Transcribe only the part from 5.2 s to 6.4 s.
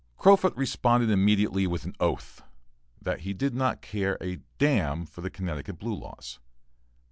the Connecticut blue laws.